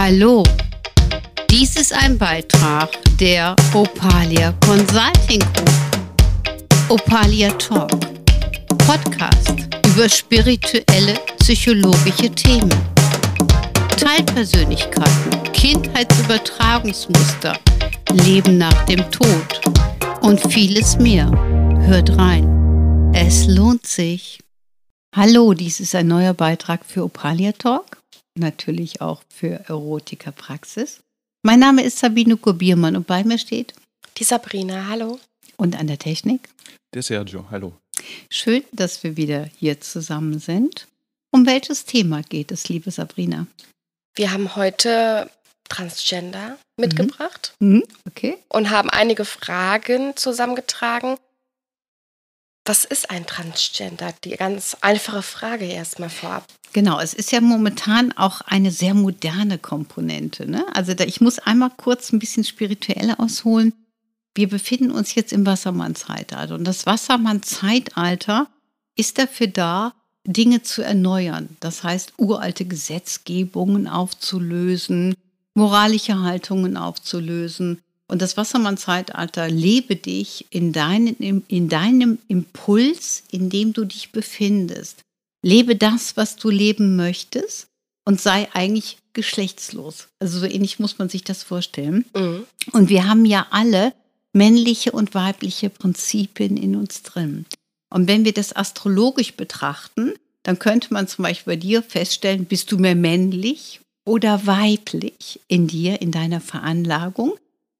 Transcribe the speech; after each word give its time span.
Hallo, 0.00 0.44
dies 1.50 1.74
ist 1.74 1.92
ein 1.92 2.16
Beitrag 2.16 2.88
der 3.18 3.56
Opalia 3.74 4.54
Consulting 4.64 5.40
Group. 5.40 5.72
Opalia 6.88 7.50
Talk, 7.58 7.90
Podcast 8.86 9.56
über 9.88 10.08
spirituelle, 10.08 11.14
psychologische 11.40 12.30
Themen. 12.30 12.72
Teilpersönlichkeiten, 13.96 15.42
Kindheitsübertragungsmuster, 15.52 17.58
Leben 18.24 18.56
nach 18.56 18.84
dem 18.84 19.00
Tod 19.10 19.60
und 20.20 20.38
vieles 20.52 20.96
mehr. 20.96 21.28
Hört 21.88 22.16
rein. 22.16 23.10
Es 23.14 23.48
lohnt 23.48 23.84
sich. 23.84 24.38
Hallo, 25.12 25.54
dies 25.54 25.80
ist 25.80 25.96
ein 25.96 26.06
neuer 26.06 26.34
Beitrag 26.34 26.84
für 26.86 27.02
Opalia 27.02 27.50
Talk 27.50 27.97
natürlich 28.34 29.00
auch 29.00 29.22
für 29.28 29.68
Erotiker 29.68 30.32
Praxis. 30.32 31.00
Mein 31.42 31.60
Name 31.60 31.82
ist 31.82 31.98
Sabine 31.98 32.36
Kubiermann 32.36 32.96
und 32.96 33.06
bei 33.06 33.24
mir 33.24 33.38
steht 33.38 33.74
die 34.16 34.24
Sabrina, 34.24 34.88
hallo. 34.88 35.18
Und 35.56 35.78
an 35.78 35.86
der 35.88 35.98
Technik 35.98 36.48
der 36.94 37.02
Sergio, 37.02 37.44
hallo. 37.50 37.74
Schön, 38.30 38.64
dass 38.72 39.02
wir 39.02 39.16
wieder 39.16 39.48
hier 39.58 39.80
zusammen 39.80 40.38
sind. 40.38 40.86
Um 41.30 41.44
welches 41.46 41.84
Thema 41.84 42.22
geht 42.22 42.50
es, 42.50 42.68
liebe 42.68 42.90
Sabrina? 42.90 43.46
Wir 44.14 44.32
haben 44.32 44.56
heute 44.56 45.30
Transgender 45.68 46.56
mitgebracht 46.78 47.54
mhm. 47.60 47.76
Mhm. 47.76 47.82
Okay. 48.06 48.38
und 48.48 48.70
haben 48.70 48.88
einige 48.88 49.26
Fragen 49.26 50.16
zusammengetragen. 50.16 51.18
Was 52.68 52.84
ist 52.84 53.08
ein 53.08 53.24
Transgender? 53.24 54.12
Die 54.24 54.32
ganz 54.32 54.76
einfache 54.82 55.22
Frage 55.22 55.64
erstmal 55.64 56.10
vorab. 56.10 56.44
Genau, 56.74 57.00
es 57.00 57.14
ist 57.14 57.32
ja 57.32 57.40
momentan 57.40 58.12
auch 58.12 58.42
eine 58.42 58.70
sehr 58.70 58.92
moderne 58.92 59.56
Komponente. 59.56 60.46
Ne? 60.46 60.66
Also 60.74 60.92
da, 60.92 61.04
ich 61.04 61.22
muss 61.22 61.38
einmal 61.38 61.70
kurz 61.74 62.12
ein 62.12 62.18
bisschen 62.18 62.44
spiritueller 62.44 63.18
ausholen. 63.20 63.72
Wir 64.34 64.50
befinden 64.50 64.90
uns 64.90 65.14
jetzt 65.14 65.32
im 65.32 65.46
Wassermann-Zeitalter 65.46 66.56
und 66.56 66.64
das 66.64 66.84
Wassermann-Zeitalter 66.84 68.48
ist 68.96 69.16
dafür 69.16 69.46
da, 69.46 69.94
Dinge 70.26 70.60
zu 70.60 70.82
erneuern. 70.82 71.56
Das 71.60 71.84
heißt, 71.84 72.18
uralte 72.18 72.66
Gesetzgebungen 72.66 73.88
aufzulösen, 73.88 75.14
moralische 75.54 76.20
Haltungen 76.20 76.76
aufzulösen, 76.76 77.80
und 78.08 78.22
das 78.22 78.36
Wassermann-Zeitalter, 78.36 79.48
lebe 79.48 79.96
dich 79.96 80.46
in, 80.50 80.72
deinen, 80.72 81.44
in 81.46 81.68
deinem 81.68 82.18
Impuls, 82.26 83.22
in 83.30 83.50
dem 83.50 83.74
du 83.74 83.84
dich 83.84 84.12
befindest. 84.12 85.02
Lebe 85.42 85.76
das, 85.76 86.16
was 86.16 86.36
du 86.36 86.50
leben 86.50 86.96
möchtest 86.96 87.68
und 88.04 88.20
sei 88.20 88.48
eigentlich 88.54 88.98
geschlechtslos. 89.12 90.08
Also 90.18 90.40
so 90.40 90.46
ähnlich 90.46 90.78
muss 90.78 90.98
man 90.98 91.08
sich 91.08 91.22
das 91.22 91.42
vorstellen. 91.42 92.06
Mhm. 92.16 92.46
Und 92.72 92.88
wir 92.88 93.06
haben 93.06 93.24
ja 93.24 93.46
alle 93.50 93.92
männliche 94.32 94.92
und 94.92 95.14
weibliche 95.14 95.70
Prinzipien 95.70 96.56
in 96.56 96.76
uns 96.76 97.02
drin. 97.02 97.44
Und 97.90 98.08
wenn 98.08 98.24
wir 98.24 98.32
das 98.32 98.54
astrologisch 98.54 99.34
betrachten, 99.34 100.14
dann 100.42 100.58
könnte 100.58 100.92
man 100.92 101.08
zum 101.08 101.24
Beispiel 101.24 101.54
bei 101.54 101.56
dir 101.56 101.82
feststellen, 101.82 102.46
bist 102.46 102.72
du 102.72 102.78
mehr 102.78 102.94
männlich 102.94 103.80
oder 104.06 104.46
weiblich 104.46 105.40
in 105.48 105.66
dir, 105.66 106.00
in 106.00 106.10
deiner 106.10 106.40
Veranlagung? 106.40 107.34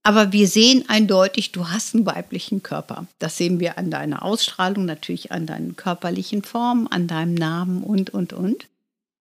Aber 0.09 0.33
wir 0.33 0.49
sehen 0.49 0.87
eindeutig, 0.89 1.53
du 1.53 1.69
hast 1.69 1.95
einen 1.95 2.07
weiblichen 2.07 2.63
Körper. 2.63 3.07
Das 3.19 3.37
sehen 3.37 3.61
wir 3.61 3.77
an 3.77 3.91
deiner 3.91 4.23
Ausstrahlung, 4.23 4.87
natürlich 4.87 5.33
an 5.33 5.45
deinen 5.45 5.77
körperlichen 5.77 6.43
Formen, 6.43 6.87
an 6.87 7.07
deinem 7.07 7.35
Namen 7.35 7.83
und, 7.83 8.09
und, 8.09 8.33
und. 8.33 8.69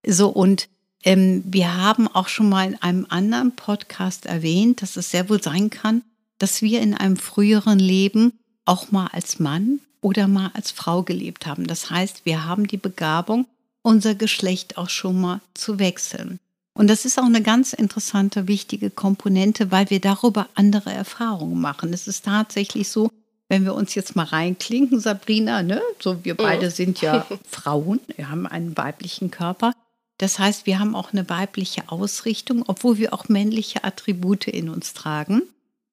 So, 0.05 0.29
und 0.29 0.69
ähm, 1.03 1.43
wir 1.45 1.75
haben 1.75 2.07
auch 2.07 2.29
schon 2.29 2.47
mal 2.47 2.65
in 2.65 2.81
einem 2.81 3.05
anderen 3.09 3.53
Podcast 3.53 4.27
erwähnt, 4.27 4.81
dass 4.81 4.95
es 4.95 5.11
sehr 5.11 5.27
wohl 5.27 5.43
sein 5.43 5.69
kann, 5.69 6.03
dass 6.39 6.61
wir 6.61 6.79
in 6.79 6.93
einem 6.93 7.17
früheren 7.17 7.79
Leben 7.79 8.39
auch 8.63 8.89
mal 8.89 9.07
als 9.07 9.39
Mann 9.39 9.81
oder 9.99 10.29
mal 10.29 10.51
als 10.53 10.71
Frau 10.71 11.03
gelebt 11.03 11.47
haben. 11.47 11.67
Das 11.67 11.89
heißt, 11.89 12.25
wir 12.25 12.45
haben 12.45 12.65
die 12.65 12.77
Begabung, 12.77 13.45
unser 13.81 14.15
Geschlecht 14.15 14.77
auch 14.77 14.89
schon 14.89 15.19
mal 15.19 15.41
zu 15.53 15.79
wechseln. 15.79 16.39
Und 16.77 16.91
das 16.91 17.05
ist 17.05 17.17
auch 17.17 17.25
eine 17.25 17.41
ganz 17.41 17.73
interessante, 17.73 18.47
wichtige 18.47 18.91
Komponente, 18.91 19.71
weil 19.71 19.89
wir 19.89 19.99
darüber 19.99 20.47
andere 20.53 20.93
Erfahrungen 20.93 21.59
machen. 21.59 21.91
Es 21.91 22.07
ist 22.07 22.25
tatsächlich 22.25 22.89
so, 22.89 23.09
wenn 23.49 23.65
wir 23.65 23.73
uns 23.73 23.95
jetzt 23.95 24.15
mal 24.15 24.25
reinklinken, 24.25 24.99
Sabrina, 24.99 25.63
ne? 25.63 25.81
So, 25.99 26.23
wir 26.23 26.37
beide 26.37 26.69
sind 26.69 27.01
ja 27.01 27.25
Frauen, 27.49 27.99
wir 28.15 28.29
haben 28.29 28.45
einen 28.45 28.77
weiblichen 28.77 29.31
Körper. 29.31 29.73
Das 30.19 30.37
heißt, 30.37 30.67
wir 30.67 30.77
haben 30.77 30.93
auch 30.93 31.13
eine 31.13 31.27
weibliche 31.27 31.81
Ausrichtung, 31.87 32.63
obwohl 32.67 32.99
wir 32.99 33.11
auch 33.11 33.27
männliche 33.27 33.83
Attribute 33.83 34.47
in 34.47 34.69
uns 34.69 34.93
tragen. 34.93 35.41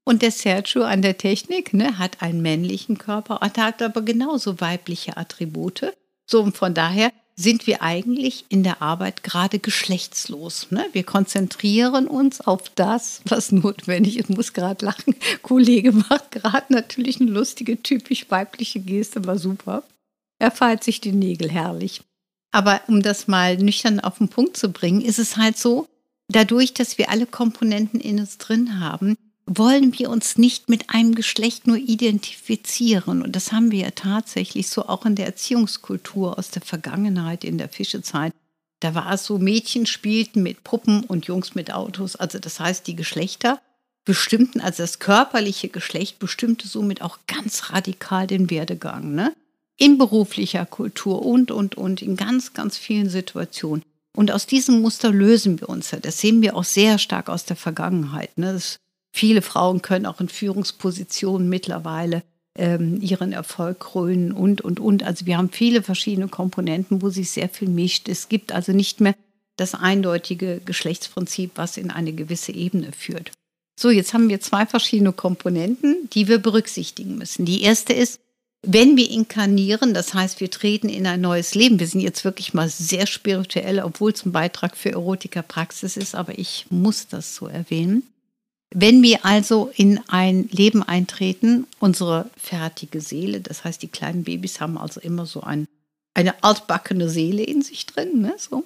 Und 0.04 0.20
der 0.20 0.32
Sergio 0.32 0.82
an 0.82 1.00
der 1.00 1.16
Technik 1.16 1.72
ne, 1.72 1.96
hat 1.96 2.20
einen 2.20 2.42
männlichen 2.42 2.98
Körper, 2.98 3.40
hat 3.40 3.80
aber 3.80 4.02
genauso 4.02 4.60
weibliche 4.60 5.16
Attribute. 5.16 5.94
So, 6.26 6.42
und 6.42 6.54
von 6.54 6.74
daher 6.74 7.10
sind 7.36 7.66
wir 7.66 7.82
eigentlich 7.82 8.44
in 8.48 8.62
der 8.62 8.80
Arbeit 8.80 9.24
gerade 9.24 9.58
geschlechtslos. 9.58 10.68
Ne? 10.70 10.86
Wir 10.92 11.02
konzentrieren 11.02 12.06
uns 12.06 12.40
auf 12.40 12.68
das, 12.70 13.22
was 13.24 13.50
notwendig 13.50 14.18
ist. 14.18 14.30
Ich 14.30 14.36
muss 14.36 14.52
gerade 14.52 14.84
lachen. 14.84 15.16
Kollege 15.42 15.92
macht 15.92 16.30
gerade 16.30 16.72
natürlich 16.72 17.20
eine 17.20 17.30
lustige, 17.30 17.82
typisch 17.82 18.30
weibliche 18.30 18.80
Geste, 18.80 19.26
war 19.26 19.38
super. 19.38 19.82
Er 20.38 20.50
feilt 20.50 20.84
sich 20.84 21.00
die 21.00 21.12
Nägel 21.12 21.50
herrlich. 21.50 22.02
Aber 22.52 22.82
um 22.86 23.02
das 23.02 23.26
mal 23.26 23.56
nüchtern 23.56 23.98
auf 23.98 24.18
den 24.18 24.28
Punkt 24.28 24.56
zu 24.56 24.70
bringen, 24.70 25.00
ist 25.00 25.18
es 25.18 25.36
halt 25.36 25.58
so, 25.58 25.88
dadurch, 26.28 26.72
dass 26.72 26.98
wir 26.98 27.10
alle 27.10 27.26
Komponenten 27.26 28.00
in 28.00 28.20
uns 28.20 28.38
drin 28.38 28.78
haben, 28.78 29.16
wollen 29.46 29.98
wir 29.98 30.10
uns 30.10 30.38
nicht 30.38 30.68
mit 30.68 30.90
einem 30.90 31.14
Geschlecht 31.14 31.66
nur 31.66 31.76
identifizieren. 31.76 33.22
Und 33.22 33.36
das 33.36 33.52
haben 33.52 33.70
wir 33.70 33.80
ja 33.80 33.90
tatsächlich 33.90 34.68
so 34.68 34.86
auch 34.86 35.04
in 35.04 35.16
der 35.16 35.26
Erziehungskultur 35.26 36.38
aus 36.38 36.50
der 36.50 36.62
Vergangenheit, 36.62 37.44
in 37.44 37.58
der 37.58 37.68
Fischezeit. 37.68 38.32
Da 38.80 38.94
war 38.94 39.12
es 39.12 39.24
so, 39.24 39.38
Mädchen 39.38 39.86
spielten 39.86 40.42
mit 40.42 40.64
Puppen 40.64 41.04
und 41.04 41.26
Jungs 41.26 41.54
mit 41.54 41.72
Autos. 41.72 42.16
Also 42.16 42.38
das 42.38 42.60
heißt, 42.60 42.86
die 42.86 42.96
Geschlechter 42.96 43.60
bestimmten, 44.04 44.60
also 44.60 44.82
das 44.82 44.98
körperliche 44.98 45.68
Geschlecht 45.68 46.18
bestimmte 46.18 46.68
somit 46.68 47.02
auch 47.02 47.18
ganz 47.26 47.70
radikal 47.70 48.26
den 48.26 48.50
Werdegang. 48.50 49.14
Ne? 49.14 49.34
In 49.76 49.98
beruflicher 49.98 50.66
Kultur 50.66 51.24
und, 51.24 51.50
und, 51.50 51.76
und, 51.76 52.02
in 52.02 52.16
ganz, 52.16 52.52
ganz 52.52 52.76
vielen 52.76 53.08
Situationen. 53.08 53.84
Und 54.16 54.30
aus 54.30 54.46
diesem 54.46 54.80
Muster 54.80 55.10
lösen 55.10 55.60
wir 55.60 55.68
uns 55.68 55.90
ja. 55.90 55.98
Das 55.98 56.18
sehen 56.18 56.42
wir 56.42 56.54
auch 56.54 56.64
sehr 56.64 56.98
stark 56.98 57.28
aus 57.28 57.44
der 57.44 57.56
Vergangenheit. 57.56 58.36
Ne? 58.38 58.52
Das 58.52 58.78
Viele 59.16 59.42
Frauen 59.42 59.80
können 59.80 60.06
auch 60.06 60.20
in 60.20 60.28
Führungspositionen 60.28 61.48
mittlerweile 61.48 62.24
ähm, 62.58 63.00
ihren 63.00 63.32
Erfolg 63.32 63.78
krönen 63.78 64.32
und, 64.32 64.60
und, 64.60 64.80
und. 64.80 65.04
Also 65.04 65.24
wir 65.24 65.38
haben 65.38 65.50
viele 65.50 65.84
verschiedene 65.84 66.26
Komponenten, 66.26 67.00
wo 67.00 67.10
sich 67.10 67.30
sehr 67.30 67.48
viel 67.48 67.68
mischt. 67.68 68.08
Es 68.08 68.28
gibt 68.28 68.50
also 68.50 68.72
nicht 68.72 69.00
mehr 69.00 69.14
das 69.56 69.76
eindeutige 69.76 70.60
Geschlechtsprinzip, 70.64 71.52
was 71.54 71.76
in 71.76 71.92
eine 71.92 72.12
gewisse 72.12 72.50
Ebene 72.50 72.90
führt. 72.90 73.30
So, 73.78 73.88
jetzt 73.88 74.14
haben 74.14 74.28
wir 74.28 74.40
zwei 74.40 74.66
verschiedene 74.66 75.12
Komponenten, 75.12 76.10
die 76.12 76.26
wir 76.26 76.38
berücksichtigen 76.38 77.16
müssen. 77.16 77.44
Die 77.44 77.62
erste 77.62 77.92
ist, 77.92 78.18
wenn 78.62 78.96
wir 78.96 79.08
inkarnieren, 79.08 79.94
das 79.94 80.12
heißt, 80.12 80.40
wir 80.40 80.50
treten 80.50 80.88
in 80.88 81.06
ein 81.06 81.20
neues 81.20 81.54
Leben. 81.54 81.78
Wir 81.78 81.86
sind 81.86 82.00
jetzt 82.00 82.24
wirklich 82.24 82.52
mal 82.52 82.68
sehr 82.68 83.06
spirituell, 83.06 83.78
obwohl 83.78 84.10
es 84.10 84.26
ein 84.26 84.32
Beitrag 84.32 84.76
für 84.76 84.90
Erotiker 84.90 85.42
Praxis 85.42 85.96
ist, 85.96 86.16
aber 86.16 86.36
ich 86.36 86.66
muss 86.70 87.06
das 87.06 87.36
so 87.36 87.46
erwähnen. 87.46 88.02
Wenn 88.76 89.02
wir 89.02 89.24
also 89.24 89.70
in 89.76 90.00
ein 90.08 90.48
Leben 90.50 90.82
eintreten, 90.82 91.68
unsere 91.78 92.28
fertige 92.36 93.00
Seele, 93.00 93.40
das 93.40 93.62
heißt, 93.62 93.80
die 93.80 93.88
kleinen 93.88 94.24
Babys 94.24 94.60
haben 94.60 94.76
also 94.76 95.00
immer 95.00 95.26
so 95.26 95.42
ein, 95.42 95.68
eine 96.12 96.42
altbackene 96.42 97.08
Seele 97.08 97.44
in 97.44 97.62
sich 97.62 97.86
drin, 97.86 98.20
ne, 98.20 98.34
so, 98.36 98.64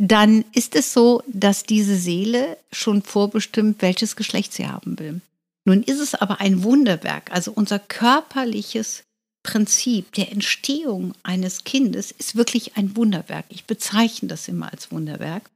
dann 0.00 0.46
ist 0.52 0.74
es 0.74 0.94
so, 0.94 1.22
dass 1.28 1.64
diese 1.64 1.96
Seele 1.96 2.56
schon 2.72 3.02
vorbestimmt, 3.02 3.82
welches 3.82 4.16
Geschlecht 4.16 4.54
sie 4.54 4.66
haben 4.66 4.98
will. 4.98 5.20
Nun 5.66 5.82
ist 5.82 6.00
es 6.00 6.14
aber 6.14 6.40
ein 6.40 6.62
Wunderwerk, 6.62 7.30
also 7.30 7.52
unser 7.52 7.78
körperliches 7.78 9.04
Prinzip 9.42 10.10
der 10.12 10.32
Entstehung 10.32 11.14
eines 11.22 11.64
Kindes 11.64 12.12
ist 12.12 12.34
wirklich 12.34 12.78
ein 12.78 12.96
Wunderwerk. 12.96 13.44
Ich 13.50 13.66
bezeichne 13.66 14.28
das 14.28 14.48
immer 14.48 14.72
als 14.72 14.90
Wunderwerk. 14.90 15.50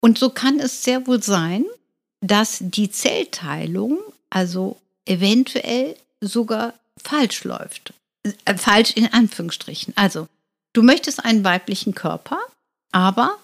Und 0.00 0.18
so 0.18 0.30
kann 0.30 0.58
es 0.60 0.82
sehr 0.82 1.06
wohl 1.06 1.22
sein, 1.22 1.66
dass 2.20 2.58
die 2.60 2.90
Zellteilung 2.90 3.98
also 4.30 4.76
eventuell 5.06 5.96
sogar 6.20 6.74
falsch 6.96 7.44
läuft. 7.44 7.92
Äh, 8.44 8.56
falsch 8.56 8.92
in 8.92 9.12
Anführungsstrichen. 9.12 9.94
Also, 9.96 10.28
du 10.72 10.82
möchtest 10.82 11.24
einen 11.24 11.44
weiblichen 11.44 11.94
Körper, 11.94 12.38
aber 12.92 13.36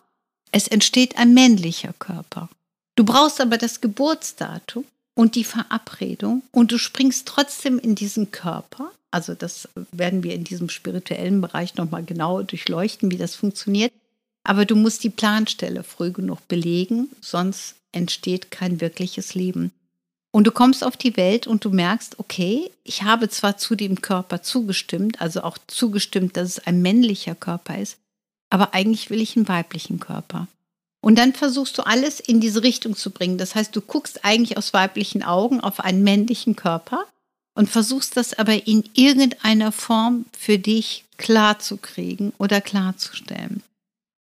es 0.51 0.69
entsteht 0.69 1.17
ein 1.17 1.35
männlicher 1.35 1.93
Körper. 1.99 2.49
Du 2.97 3.05
brauchst 3.05 3.41
aber 3.41 3.59
das 3.59 3.81
Geburtsdatum 3.81 4.85
und 5.15 5.35
die 5.35 5.45
Verabredung 5.45 6.43
und 6.53 6.73
du 6.73 6.79
springst 6.79 7.27
trotzdem 7.27 7.79
in 7.79 7.95
diesen 7.95 8.31
Körper. 8.31 8.91
Also 9.11 9.35
das 9.35 9.69
werden 9.93 10.23
wir 10.23 10.35
in 10.35 10.45
diesem 10.45 10.69
spirituellen 10.69 11.41
Bereich 11.41 11.77
nochmal 11.77 12.05
genau 12.05 12.43
durchleuchten, 12.43 13.11
wie 13.11 13.17
das 13.17 13.35
funktioniert. 13.35 13.93
Aber 14.45 14.67
du 14.67 14.77
musst 14.77 15.03
die 15.03 15.11
Planstelle 15.11 15.83
früh 15.83 16.13
genug 16.13 16.47
belegen, 16.49 17.09
sonst 17.21 17.75
entsteht 17.93 18.51
kein 18.51 18.81
wirkliches 18.81 19.35
Leben. 19.35 19.73
Und 20.31 20.47
du 20.47 20.51
kommst 20.51 20.85
auf 20.85 20.97
die 20.97 21.17
Welt 21.17 21.47
und 21.47 21.65
du 21.65 21.71
merkst, 21.71 22.19
okay, 22.19 22.71
ich 22.83 23.05
habe 23.05 23.29
zwar 23.29 23.57
zu 23.57 23.75
dem 23.75 24.03
Körper 24.03 24.43
zugestimmt, 24.43 25.21
also 25.21 25.43
auch 25.43 25.59
zugestimmt, 25.67 26.37
dass 26.37 26.49
es 26.49 26.67
ein 26.67 26.83
männlicher 26.83 27.35
Körper 27.35 27.79
ist, 27.79 27.99
aber 28.51 28.75
eigentlich 28.75 29.11
will 29.11 29.21
ich 29.21 29.37
einen 29.37 29.49
weiblichen 29.49 30.01
Körper. 30.01 30.49
Und 31.01 31.19
dann 31.19 31.35
versuchst 31.35 31.79
du 31.79 31.83
alles 31.83 32.19
in 32.19 32.41
diese 32.41 32.63
Richtung 32.63 32.97
zu 32.97 33.11
bringen. 33.11 33.39
Das 33.39 33.55
heißt, 33.55 33.77
du 33.77 33.81
guckst 33.81 34.25
eigentlich 34.25 34.57
aus 34.57 34.73
weiblichen 34.73 35.23
Augen 35.23 35.61
auf 35.61 35.81
einen 35.81 36.03
männlichen 36.03 36.57
Körper 36.57 37.05
und 37.55 37.71
versuchst 37.71 38.17
das 38.17 38.35
aber 38.35 38.67
in 38.67 38.85
irgendeiner 38.95 39.71
Form 39.71 40.25
für 40.37 40.59
dich 40.59 41.05
klarzukriegen 41.17 42.33
oder 42.39 42.61
klarzustellen. 42.61 43.63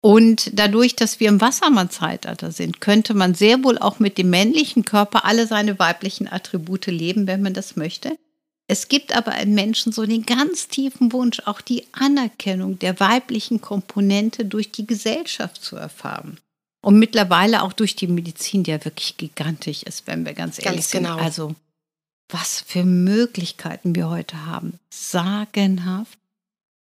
Und 0.02 0.58
dadurch, 0.58 0.96
dass 0.96 1.20
wir 1.20 1.28
im 1.28 1.40
Wassermann-Zeitalter 1.40 2.52
sind, 2.52 2.80
könnte 2.80 3.12
man 3.12 3.34
sehr 3.34 3.62
wohl 3.62 3.78
auch 3.78 3.98
mit 3.98 4.16
dem 4.16 4.30
männlichen 4.30 4.84
Körper 4.84 5.26
alle 5.26 5.46
seine 5.46 5.78
weiblichen 5.78 6.26
Attribute 6.30 6.86
leben, 6.86 7.26
wenn 7.26 7.42
man 7.42 7.52
das 7.52 7.76
möchte. 7.76 8.16
Es 8.66 8.88
gibt 8.88 9.14
aber 9.14 9.36
im 9.38 9.54
Menschen 9.54 9.92
so 9.92 10.06
den 10.06 10.24
ganz 10.24 10.68
tiefen 10.68 11.12
Wunsch, 11.12 11.42
auch 11.44 11.60
die 11.60 11.84
Anerkennung 11.92 12.78
der 12.78 12.98
weiblichen 13.00 13.60
Komponente 13.60 14.44
durch 14.44 14.70
die 14.70 14.86
Gesellschaft 14.86 15.62
zu 15.62 15.76
erfahren. 15.76 16.38
Und 16.82 16.98
mittlerweile 16.98 17.62
auch 17.62 17.74
durch 17.74 17.94
die 17.94 18.06
Medizin, 18.06 18.62
die 18.62 18.70
ja 18.70 18.82
wirklich 18.84 19.18
gigantisch 19.18 19.82
ist, 19.82 20.06
wenn 20.06 20.24
wir 20.24 20.32
ganz 20.32 20.58
ehrlich 20.58 20.82
ganz 20.82 20.90
genau. 20.92 21.16
sind. 21.16 21.24
Also 21.24 21.54
was 22.30 22.60
für 22.60 22.84
Möglichkeiten 22.84 23.94
wir 23.94 24.08
heute 24.08 24.46
haben. 24.46 24.78
Sagenhaft. 24.88 26.16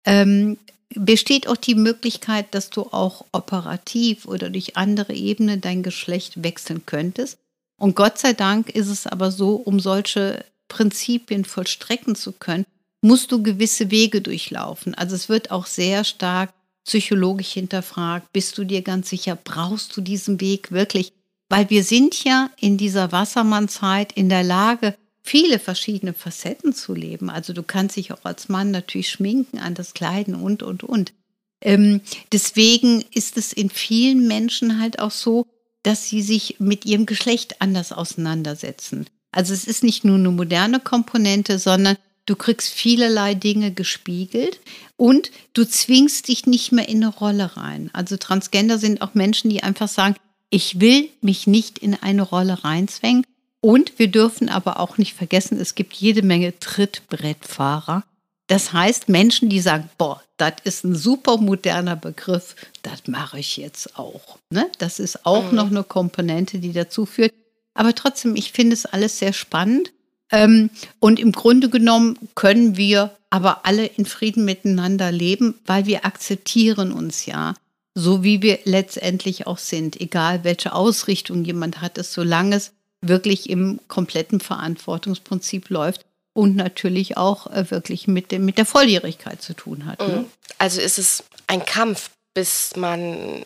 Ähm, 0.06 0.58
besteht 0.96 1.48
auch 1.48 1.58
die 1.58 1.76
Möglichkeit, 1.76 2.54
dass 2.54 2.70
du 2.70 2.84
auch 2.84 3.26
operativ 3.32 4.26
oder 4.26 4.50
durch 4.50 4.78
andere 4.78 5.14
Ebenen 5.14 5.62
dein 5.62 5.84
Geschlecht 5.84 6.44
wechseln 6.44 6.86
könntest. 6.86 7.38
Und 7.78 7.96
Gott 7.96 8.18
sei 8.18 8.34
Dank 8.34 8.70
ist 8.70 8.88
es 8.88 9.06
aber 9.06 9.32
so, 9.32 9.56
um 9.56 9.80
solche 9.80 10.46
Prinzipien 10.68 11.46
vollstrecken 11.46 12.16
zu 12.16 12.32
können, 12.32 12.66
musst 13.02 13.32
du 13.32 13.44
gewisse 13.44 13.92
Wege 13.92 14.22
durchlaufen. 14.22 14.96
Also 14.96 15.16
es 15.16 15.30
wird 15.30 15.52
auch 15.52 15.66
sehr 15.66 16.04
stark 16.04 16.52
psychologisch 16.86 17.52
hinterfragt. 17.52 18.32
Bist 18.32 18.58
du 18.58 18.64
dir 18.64 18.82
ganz 18.82 19.10
sicher, 19.10 19.38
brauchst 19.42 19.96
du 19.96 20.02
diesen 20.02 20.40
Weg 20.40 20.72
wirklich? 20.72 21.12
Weil 21.50 21.70
wir 21.70 21.84
sind 21.84 22.24
ja 22.24 22.50
in 22.60 22.78
dieser 22.78 23.12
Wassermannzeit 23.12 24.12
in 24.14 24.30
der 24.30 24.44
Lage, 24.44 24.96
viele 25.26 25.60
verschiedene 25.60 26.14
Facetten 26.14 26.74
zu 26.74 26.94
leben. 26.94 27.30
Also 27.30 27.52
du 27.52 27.64
kannst 27.64 27.98
dich 27.98 28.14
auch 28.14 28.24
als 28.24 28.48
Mann 28.48 28.72
natürlich 28.72 29.10
schminken, 29.10 29.58
an 29.58 29.74
das 29.74 29.94
Kleiden 29.94 30.36
und, 30.36 30.64
und, 30.64 30.84
und. 30.84 31.14
Ähm, 31.62 32.02
deswegen 32.32 33.04
ist 33.14 33.38
es 33.38 33.52
in 33.52 33.70
vielen 33.70 34.28
Menschen 34.28 34.80
halt 34.80 35.00
auch 35.00 35.12
so, 35.12 35.48
dass 35.82 36.08
sie 36.08 36.22
sich 36.22 36.58
mit 36.60 36.86
ihrem 36.86 37.06
Geschlecht 37.06 37.62
anders 37.62 37.92
auseinandersetzen. 37.92 39.08
Also 39.32 39.54
es 39.54 39.66
ist 39.66 39.84
nicht 39.84 40.06
nur 40.06 40.18
eine 40.18 40.30
moderne 40.30 40.80
Komponente, 40.80 41.60
sondern 41.60 41.98
du 42.26 42.36
kriegst 42.36 42.70
vielerlei 42.70 43.34
Dinge 43.34 43.72
gespiegelt 43.72 44.60
und 44.96 45.32
du 45.54 45.66
zwingst 45.66 46.28
dich 46.28 46.46
nicht 46.46 46.72
mehr 46.72 46.88
in 46.88 47.04
eine 47.04 47.14
Rolle 47.14 47.58
rein. 47.58 47.90
Also 47.94 48.18
Transgender 48.18 48.78
sind 48.78 49.02
auch 49.02 49.16
Menschen, 49.16 49.50
die 49.50 49.64
einfach 49.64 49.88
sagen, 49.88 50.16
ich 50.50 50.80
will 50.80 51.10
mich 51.22 51.48
nicht 51.48 51.80
in 51.80 51.96
eine 51.96 52.22
Rolle 52.22 52.64
reinzwängen, 52.64 53.26
und 53.66 53.98
wir 53.98 54.10
dürfen 54.10 54.48
aber 54.48 54.80
auch 54.80 55.00
nicht 55.00 55.16
vergessen, 55.16 55.60
es 55.60 55.74
gibt 55.74 55.96
jede 55.96 56.22
Menge 56.22 56.60
Trittbrettfahrer. 56.60 58.04
Das 58.46 58.74
heißt, 58.74 59.10
Menschen, 59.10 59.50
die 59.50 59.60
sagen, 59.60 59.90
boah, 59.98 60.22
das 60.38 60.54
ist 60.66 60.84
ein 60.84 60.94
super 60.94 61.38
moderner 61.38 61.96
Begriff, 61.96 62.56
das 62.84 63.08
mache 63.08 63.40
ich 63.40 63.58
jetzt 63.58 63.98
auch. 63.98 64.38
Ne? 64.52 64.70
Das 64.78 65.00
ist 65.00 65.26
auch 65.26 65.50
mhm. 65.50 65.56
noch 65.56 65.66
eine 65.72 65.84
Komponente, 65.84 66.60
die 66.60 66.74
dazu 66.74 67.08
führt. 67.08 67.34
Aber 67.74 67.96
trotzdem, 67.96 68.36
ich 68.36 68.52
finde 68.52 68.76
es 68.76 68.86
alles 68.86 69.18
sehr 69.18 69.34
spannend. 69.34 69.92
Ähm, 70.32 70.70
und 71.00 71.20
im 71.20 71.32
Grunde 71.32 71.68
genommen 71.68 72.20
können 72.36 72.78
wir 72.78 73.18
aber 73.32 73.66
alle 73.66 73.88
in 73.88 74.06
Frieden 74.06 74.46
miteinander 74.46 75.12
leben, 75.12 75.56
weil 75.66 75.88
wir 75.88 76.06
akzeptieren 76.06 76.92
uns 76.92 77.26
ja, 77.26 77.56
so 77.96 78.24
wie 78.24 78.44
wir 78.44 78.60
letztendlich 78.66 79.48
auch 79.48 79.58
sind, 79.58 80.00
egal 80.00 80.44
welche 80.44 80.74
Ausrichtung 80.74 81.44
jemand 81.44 81.82
hat, 81.82 81.98
es 81.98 82.14
solange 82.14 82.58
es 82.58 82.72
wirklich 83.08 83.50
im 83.50 83.80
kompletten 83.88 84.40
Verantwortungsprinzip 84.40 85.70
läuft 85.70 86.06
und 86.34 86.56
natürlich 86.56 87.18
auch 87.18 87.48
äh, 87.48 87.70
wirklich 87.72 88.08
mit, 88.08 88.32
dem, 88.32 88.46
mit 88.46 88.58
der 88.58 88.66
Volljährigkeit 88.66 89.42
zu 89.42 89.54
tun 89.54 89.86
hat. 89.86 90.00
Ne? 90.00 90.20
Mhm. 90.20 90.26
Also 90.58 90.82
ist 90.82 91.00
es 91.00 91.24
ein 91.48 91.66
Kampf, 91.66 92.12
bis 92.34 92.76
man 92.76 93.44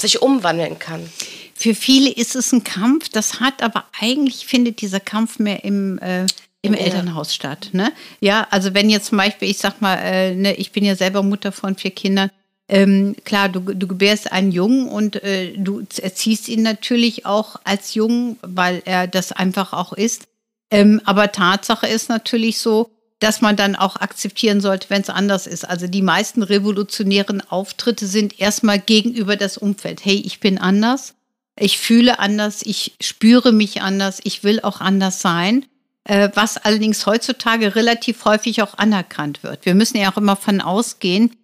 sich 0.00 0.22
umwandeln 0.22 0.78
kann. 0.78 1.08
Für 1.54 1.74
viele 1.74 2.10
ist 2.10 2.36
es 2.36 2.52
ein 2.52 2.64
Kampf, 2.64 3.08
das 3.08 3.40
hat 3.40 3.62
aber 3.62 3.84
eigentlich 3.98 4.46
findet 4.46 4.80
dieser 4.80 5.00
Kampf 5.00 5.38
mehr 5.38 5.64
im, 5.64 5.98
äh, 5.98 6.26
im 6.62 6.74
ja. 6.74 6.80
Elternhaus 6.80 7.34
statt. 7.34 7.70
Ne? 7.72 7.92
Ja, 8.20 8.46
also 8.50 8.74
wenn 8.74 8.90
jetzt 8.90 9.06
zum 9.06 9.18
Beispiel, 9.18 9.50
ich 9.50 9.58
sag 9.58 9.80
mal, 9.80 9.96
äh, 9.96 10.34
ne, 10.34 10.54
ich 10.54 10.72
bin 10.72 10.84
ja 10.84 10.94
selber 10.94 11.22
Mutter 11.22 11.52
von 11.52 11.76
vier 11.76 11.90
Kindern, 11.90 12.30
ähm, 12.68 13.16
klar, 13.24 13.48
du, 13.48 13.60
du 13.60 13.86
gebärst 13.86 14.30
einen 14.30 14.52
Jungen 14.52 14.88
und 14.88 15.22
äh, 15.22 15.54
du 15.56 15.86
erziehst 16.00 16.48
ihn 16.48 16.62
natürlich 16.62 17.24
auch 17.24 17.56
als 17.64 17.94
Jungen, 17.94 18.38
weil 18.42 18.82
er 18.84 19.06
das 19.06 19.32
einfach 19.32 19.72
auch 19.72 19.94
ist. 19.94 20.28
Ähm, 20.70 21.00
aber 21.04 21.32
Tatsache 21.32 21.86
ist 21.86 22.10
natürlich 22.10 22.58
so, 22.58 22.90
dass 23.20 23.40
man 23.40 23.56
dann 23.56 23.74
auch 23.74 23.96
akzeptieren 23.96 24.60
sollte, 24.60 24.90
wenn 24.90 25.00
es 25.00 25.10
anders 25.10 25.46
ist. 25.46 25.68
Also 25.68 25.86
die 25.86 26.02
meisten 26.02 26.42
revolutionären 26.42 27.40
Auftritte 27.40 28.06
sind 28.06 28.38
erstmal 28.38 28.78
gegenüber 28.78 29.36
das 29.36 29.56
Umfeld. 29.58 30.04
Hey, 30.04 30.22
ich 30.24 30.38
bin 30.38 30.58
anders, 30.58 31.14
ich 31.58 31.78
fühle 31.78 32.18
anders, 32.18 32.60
ich 32.62 32.96
spüre 33.00 33.52
mich 33.52 33.82
anders, 33.82 34.20
ich 34.22 34.44
will 34.44 34.60
auch 34.60 34.80
anders 34.80 35.20
sein. 35.20 35.64
Äh, 36.04 36.30
was 36.34 36.58
allerdings 36.58 37.06
heutzutage 37.06 37.74
relativ 37.74 38.24
häufig 38.24 38.62
auch 38.62 38.78
anerkannt 38.78 39.42
wird. 39.42 39.66
Wir 39.66 39.74
müssen 39.74 39.98
ja 39.98 40.12
auch 40.12 40.16
immer 40.16 40.36
von 40.36 40.60
ausgehen, 40.60 41.36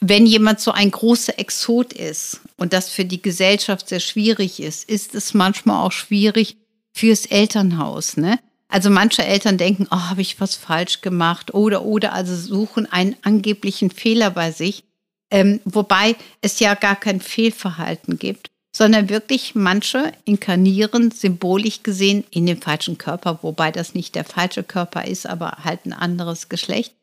wenn 0.00 0.26
jemand 0.26 0.60
so 0.60 0.72
ein 0.72 0.90
großer 0.90 1.38
Exot 1.38 1.92
ist 1.92 2.40
und 2.56 2.72
das 2.72 2.90
für 2.90 3.04
die 3.04 3.22
Gesellschaft 3.22 3.88
sehr 3.88 4.00
schwierig 4.00 4.60
ist, 4.60 4.88
ist 4.88 5.14
es 5.14 5.34
manchmal 5.34 5.84
auch 5.84 5.92
schwierig 5.92 6.56
fürs 6.92 7.26
Elternhaus. 7.26 8.16
Ne? 8.16 8.38
Also 8.68 8.90
manche 8.90 9.24
Eltern 9.24 9.58
denken, 9.58 9.86
oh, 9.90 9.96
habe 10.10 10.20
ich 10.20 10.40
was 10.40 10.54
falsch 10.54 11.00
gemacht 11.00 11.54
oder 11.54 11.84
oder 11.84 12.12
also 12.12 12.36
suchen 12.36 12.90
einen 12.90 13.16
angeblichen 13.22 13.90
Fehler 13.90 14.30
bei 14.30 14.50
sich, 14.50 14.84
ähm, 15.30 15.60
wobei 15.64 16.16
es 16.42 16.60
ja 16.60 16.74
gar 16.74 16.96
kein 16.96 17.20
Fehlverhalten 17.20 18.18
gibt, 18.18 18.50
sondern 18.76 19.08
wirklich 19.08 19.54
manche 19.54 20.12
inkarnieren 20.24 21.10
symbolisch 21.10 21.82
gesehen 21.82 22.24
in 22.30 22.44
den 22.44 22.60
falschen 22.60 22.98
Körper, 22.98 23.38
wobei 23.42 23.72
das 23.72 23.94
nicht 23.94 24.14
der 24.14 24.24
falsche 24.24 24.62
Körper 24.62 25.06
ist, 25.06 25.26
aber 25.26 25.58
halt 25.64 25.86
ein 25.86 25.94
anderes 25.94 26.48
Geschlecht 26.50 26.94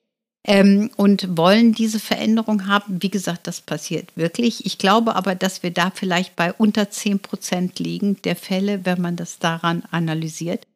ähm, 0.46 0.92
und 0.98 1.38
wollen 1.38 1.74
diese 1.74 2.00
Veränderung 2.00 2.68
haben. 2.68 3.02
Wie 3.02 3.10
gesagt, 3.10 3.48
das 3.48 3.62
passiert 3.62 4.16
wirklich. 4.16 4.66
Ich 4.66 4.78
glaube 4.78 5.16
aber, 5.16 5.36
dass 5.36 5.64
wir 5.64 5.72
da 5.72 5.92
vielleicht 5.94 6.36
bei 6.36 6.54
unter 6.54 6.90
10 6.90 7.20
Prozent 7.20 7.80
liegen 7.80 8.22
der 8.24 8.36
Fälle, 8.36 8.86
wenn 8.86 9.02
man 9.02 9.16
das 9.16 9.40
daran 9.40 9.84
analysiert. 9.92 10.68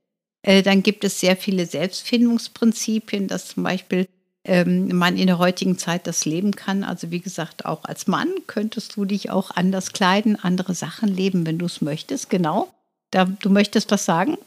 Äh, 0.41 0.63
dann 0.63 0.83
gibt 0.83 1.03
es 1.03 1.19
sehr 1.19 1.35
viele 1.35 1.65
Selbstfindungsprinzipien, 1.65 3.27
dass 3.27 3.49
zum 3.49 3.63
Beispiel 3.63 4.07
ähm, 4.45 4.95
man 4.97 5.17
in 5.17 5.27
der 5.27 5.39
heutigen 5.39 5.77
Zeit 5.77 6.07
das 6.07 6.23
leben 6.23 6.55
kann. 6.55 6.85
Also 6.85 7.11
wie 7.11 7.19
gesagt, 7.19 7.65
auch 7.65 7.83
als 7.83 8.07
Mann 8.07 8.29
könntest 8.47 8.95
du 8.95 9.03
dich 9.03 9.29
auch 9.29 9.51
anders 9.51 9.91
kleiden, 9.91 10.41
andere 10.41 10.73
Sachen 10.73 11.09
leben, 11.09 11.45
wenn 11.45 11.57
du 11.57 11.65
es 11.65 11.81
möchtest. 11.81 12.29
Genau. 12.29 12.71
Da, 13.11 13.25
du 13.25 13.49
möchtest 13.49 13.91
was 13.91 14.05
sagen? 14.05 14.37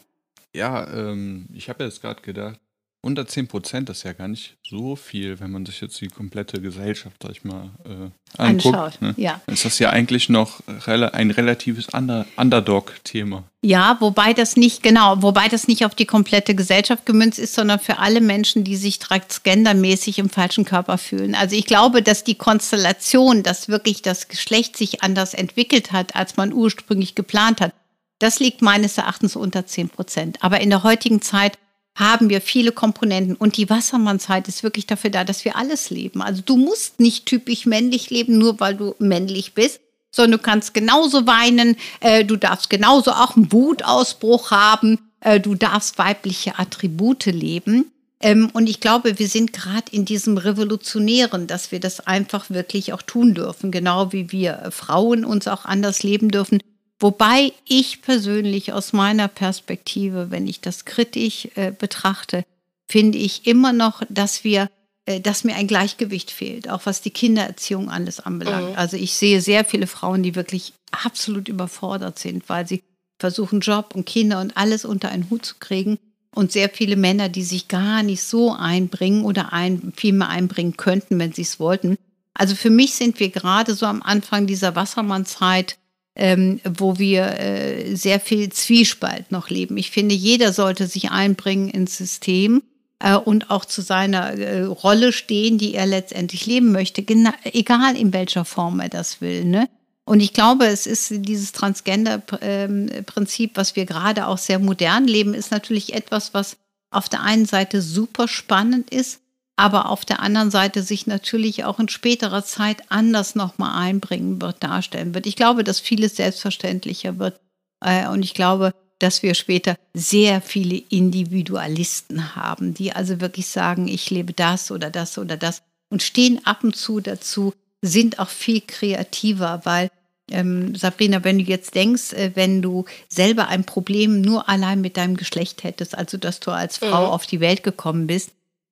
Ja, 0.53 0.91
ähm, 0.91 1.45
ich 1.53 1.69
habe 1.69 1.83
jetzt 1.83 2.01
gerade 2.01 2.21
gedacht, 2.21 2.59
unter 3.03 3.27
10 3.27 3.47
Prozent 3.47 3.89
ist 3.89 4.03
ja 4.03 4.13
gar 4.13 4.27
nicht 4.27 4.57
so 4.63 4.95
viel, 4.95 5.39
wenn 5.39 5.49
man 5.51 5.65
sich 5.65 5.81
jetzt 5.81 5.99
die 6.01 6.07
komplette 6.07 6.61
Gesellschaft, 6.61 7.17
sag 7.21 7.31
ich 7.31 7.43
mal, 7.43 7.71
äh, 7.83 8.41
anguckt. 8.41 8.75
Anschaut, 8.75 9.01
ne? 9.01 9.13
ja. 9.17 9.41
Ist 9.47 9.65
das 9.65 9.79
ja 9.79 9.89
eigentlich 9.89 10.29
noch 10.29 10.61
ein 10.67 11.31
relatives 11.31 11.87
Underdog-Thema. 12.35 13.43
Ja, 13.63 13.97
wobei 13.99 14.33
das 14.33 14.55
nicht, 14.55 14.83
genau, 14.83 15.21
wobei 15.21 15.47
das 15.47 15.67
nicht 15.67 15.83
auf 15.83 15.95
die 15.95 16.05
komplette 16.05 16.53
Gesellschaft 16.53 17.05
gemünzt 17.07 17.39
ist, 17.39 17.55
sondern 17.55 17.79
für 17.79 17.97
alle 17.97 18.21
Menschen, 18.21 18.63
die 18.63 18.75
sich 18.75 18.99
transgendermäßig 18.99 20.19
im 20.19 20.29
falschen 20.29 20.65
Körper 20.65 20.99
fühlen. 20.99 21.33
Also 21.33 21.55
ich 21.55 21.65
glaube, 21.65 22.03
dass 22.03 22.23
die 22.23 22.35
Konstellation, 22.35 23.41
dass 23.41 23.67
wirklich 23.67 24.03
das 24.03 24.27
Geschlecht 24.27 24.77
sich 24.77 25.03
anders 25.03 25.33
entwickelt 25.33 25.91
hat, 25.91 26.15
als 26.15 26.37
man 26.37 26.53
ursprünglich 26.53 27.15
geplant 27.15 27.61
hat, 27.61 27.73
das 28.19 28.39
liegt 28.39 28.61
meines 28.61 28.99
Erachtens 28.99 29.35
unter 29.35 29.65
10 29.65 29.89
Prozent. 29.89 30.37
Aber 30.41 30.61
in 30.61 30.69
der 30.69 30.83
heutigen 30.83 31.23
Zeit 31.23 31.57
haben 31.95 32.29
wir 32.29 32.41
viele 32.41 32.71
Komponenten. 32.71 33.35
Und 33.35 33.57
die 33.57 33.69
Wassermannszeit 33.69 34.47
ist 34.47 34.63
wirklich 34.63 34.87
dafür 34.87 35.09
da, 35.09 35.23
dass 35.23 35.45
wir 35.45 35.55
alles 35.55 35.89
leben. 35.89 36.21
Also 36.21 36.41
du 36.45 36.57
musst 36.57 36.99
nicht 36.99 37.25
typisch 37.25 37.65
männlich 37.65 38.09
leben, 38.09 38.37
nur 38.37 38.59
weil 38.59 38.75
du 38.75 38.95
männlich 38.99 39.53
bist, 39.53 39.81
sondern 40.11 40.39
du 40.39 40.43
kannst 40.43 40.73
genauso 40.73 41.27
weinen, 41.27 41.75
äh, 41.99 42.25
du 42.25 42.35
darfst 42.35 42.69
genauso 42.69 43.11
auch 43.11 43.35
einen 43.35 43.51
Wutausbruch 43.51 44.51
haben, 44.51 44.99
äh, 45.21 45.39
du 45.39 45.55
darfst 45.55 45.97
weibliche 45.97 46.59
Attribute 46.59 47.25
leben. 47.25 47.91
Ähm, 48.19 48.49
und 48.53 48.69
ich 48.69 48.79
glaube, 48.79 49.17
wir 49.19 49.27
sind 49.27 49.51
gerade 49.51 49.91
in 49.91 50.05
diesem 50.05 50.37
Revolutionären, 50.37 51.47
dass 51.47 51.71
wir 51.71 51.79
das 51.79 52.05
einfach 52.05 52.49
wirklich 52.49 52.93
auch 52.93 53.01
tun 53.01 53.33
dürfen, 53.33 53.71
genau 53.71 54.13
wie 54.13 54.31
wir 54.31 54.69
Frauen 54.71 55.25
uns 55.25 55.47
auch 55.47 55.65
anders 55.65 56.03
leben 56.03 56.29
dürfen 56.29 56.59
Wobei 57.01 57.51
ich 57.65 58.03
persönlich 58.03 58.73
aus 58.73 58.93
meiner 58.93 59.27
Perspektive, 59.27 60.29
wenn 60.29 60.45
ich 60.45 60.61
das 60.61 60.85
kritisch 60.85 61.47
äh, 61.55 61.71
betrachte, 61.71 62.43
finde 62.87 63.17
ich 63.17 63.47
immer 63.47 63.73
noch, 63.73 64.03
dass 64.07 64.43
wir, 64.43 64.69
äh, 65.07 65.19
dass 65.19 65.43
mir 65.43 65.55
ein 65.55 65.65
Gleichgewicht 65.65 66.29
fehlt, 66.29 66.69
auch 66.69 66.85
was 66.85 67.01
die 67.01 67.09
Kindererziehung 67.09 67.89
alles 67.89 68.19
anbelangt. 68.19 68.69
Mhm. 68.69 68.77
Also 68.77 68.97
ich 68.97 69.13
sehe 69.13 69.41
sehr 69.41 69.65
viele 69.65 69.87
Frauen, 69.87 70.21
die 70.21 70.35
wirklich 70.35 70.73
absolut 70.91 71.47
überfordert 71.47 72.19
sind, 72.19 72.47
weil 72.49 72.67
sie 72.67 72.83
versuchen, 73.19 73.61
Job 73.61 73.95
und 73.95 74.05
Kinder 74.05 74.39
und 74.39 74.55
alles 74.55 74.85
unter 74.85 75.09
einen 75.09 75.27
Hut 75.31 75.43
zu 75.43 75.55
kriegen. 75.59 75.97
Und 76.35 76.51
sehr 76.51 76.69
viele 76.69 76.95
Männer, 76.95 77.29
die 77.29 77.43
sich 77.43 77.67
gar 77.67 78.03
nicht 78.03 78.21
so 78.21 78.53
einbringen 78.53 79.25
oder 79.25 79.53
ein, 79.53 79.91
viel 79.97 80.13
mehr 80.13 80.29
einbringen 80.29 80.77
könnten, 80.77 81.17
wenn 81.17 81.33
sie 81.33 81.41
es 81.41 81.59
wollten. 81.59 81.97
Also 82.35 82.55
für 82.55 82.69
mich 82.69 82.93
sind 82.93 83.19
wir 83.19 83.29
gerade 83.29 83.73
so 83.73 83.87
am 83.87 84.03
Anfang 84.03 84.45
dieser 84.47 84.75
Wassermannzeit 84.75 85.77
ähm, 86.15 86.59
wo 86.63 86.99
wir 86.99 87.39
äh, 87.39 87.95
sehr 87.95 88.19
viel 88.19 88.51
Zwiespalt 88.51 89.31
noch 89.31 89.49
leben. 89.49 89.77
Ich 89.77 89.91
finde, 89.91 90.15
jeder 90.15 90.51
sollte 90.53 90.87
sich 90.87 91.11
einbringen 91.11 91.69
ins 91.69 91.97
System 91.97 92.63
äh, 92.99 93.15
und 93.15 93.49
auch 93.49 93.65
zu 93.65 93.81
seiner 93.81 94.33
äh, 94.37 94.63
Rolle 94.63 95.13
stehen, 95.13 95.57
die 95.57 95.73
er 95.73 95.85
letztendlich 95.85 96.45
leben 96.45 96.71
möchte, 96.71 97.03
egal 97.43 97.95
in 97.95 98.13
welcher 98.13 98.45
Form 98.45 98.79
er 98.79 98.89
das 98.89 99.21
will. 99.21 99.45
Ne? 99.45 99.69
Und 100.03 100.19
ich 100.19 100.33
glaube, 100.33 100.65
es 100.65 100.87
ist 100.87 101.11
dieses 101.11 101.51
Transgender-Prinzip, 101.53 103.51
was 103.55 103.75
wir 103.75 103.85
gerade 103.85 104.27
auch 104.27 104.37
sehr 104.37 104.59
modern 104.59 105.07
leben, 105.07 105.33
ist 105.33 105.51
natürlich 105.51 105.93
etwas, 105.93 106.33
was 106.33 106.57
auf 106.91 107.07
der 107.07 107.21
einen 107.21 107.45
Seite 107.45 107.81
super 107.81 108.27
spannend 108.27 108.89
ist, 108.89 109.21
aber 109.61 109.89
auf 109.89 110.05
der 110.05 110.21
anderen 110.21 110.49
Seite 110.49 110.81
sich 110.81 111.05
natürlich 111.05 111.65
auch 111.65 111.79
in 111.79 111.87
späterer 111.87 112.43
Zeit 112.43 112.81
anders 112.89 113.35
nochmal 113.35 113.79
einbringen 113.79 114.41
wird, 114.41 114.63
darstellen 114.63 115.13
wird. 115.13 115.27
Ich 115.27 115.35
glaube, 115.35 115.63
dass 115.63 115.79
vieles 115.79 116.15
selbstverständlicher 116.15 117.19
wird 117.19 117.39
äh, 117.79 118.07
und 118.07 118.23
ich 118.23 118.33
glaube, 118.33 118.73
dass 118.97 119.21
wir 119.21 119.35
später 119.35 119.75
sehr 119.93 120.41
viele 120.41 120.77
Individualisten 120.89 122.35
haben, 122.35 122.73
die 122.73 122.91
also 122.91 123.21
wirklich 123.21 123.47
sagen, 123.47 123.87
ich 123.87 124.09
lebe 124.09 124.33
das 124.33 124.71
oder 124.71 124.89
das 124.89 125.19
oder 125.19 125.37
das 125.37 125.61
und 125.91 126.01
stehen 126.01 126.43
ab 126.43 126.63
und 126.63 126.75
zu 126.75 126.99
dazu, 126.99 127.53
sind 127.83 128.17
auch 128.17 128.29
viel 128.29 128.61
kreativer, 128.61 129.61
weil 129.63 129.91
ähm, 130.31 130.73
Sabrina, 130.73 131.23
wenn 131.23 131.37
du 131.37 131.43
jetzt 131.43 131.75
denkst, 131.75 132.13
äh, 132.13 132.31
wenn 132.33 132.63
du 132.63 132.85
selber 133.09 133.47
ein 133.47 133.63
Problem 133.63 134.21
nur 134.21 134.49
allein 134.49 134.81
mit 134.81 134.97
deinem 134.97 135.17
Geschlecht 135.17 135.63
hättest, 135.63 135.95
also 135.95 136.17
dass 136.17 136.39
du 136.39 136.49
als 136.49 136.79
Frau 136.79 137.05
mhm. 137.05 137.11
auf 137.11 137.27
die 137.27 137.41
Welt 137.41 137.61
gekommen 137.61 138.07
bist, 138.07 138.31